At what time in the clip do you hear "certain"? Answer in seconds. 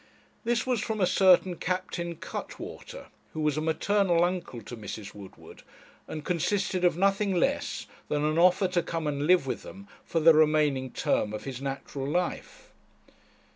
1.05-1.57